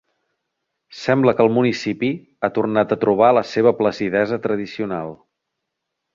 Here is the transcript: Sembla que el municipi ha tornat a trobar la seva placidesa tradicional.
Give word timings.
Sembla 1.01 1.33
que 1.39 1.45
el 1.47 1.53
municipi 1.57 2.09
ha 2.41 2.49
tornat 2.55 2.95
a 2.95 2.99
trobar 3.05 3.29
la 3.41 3.45
seva 3.51 3.75
placidesa 3.83 4.41
tradicional. 4.49 5.15